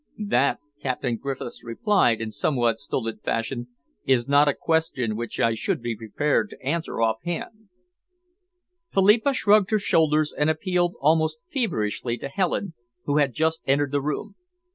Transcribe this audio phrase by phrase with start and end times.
[0.17, 3.67] "That," Captain Griffiths replied in somewhat stilted fashion,
[4.03, 7.69] "is not a question which I should be prepared to answer off hand."
[8.91, 12.73] Philippa shrugged her shoulders and appealed almost feverishly to Helen,
[13.05, 14.33] who had just entered the room.